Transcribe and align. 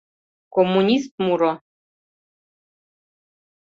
КОММУНИСТ 0.53 1.11
МУРО 1.25 1.51